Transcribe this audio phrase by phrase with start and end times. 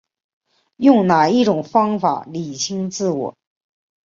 [0.77, 3.37] 用哪一种方法厘清自我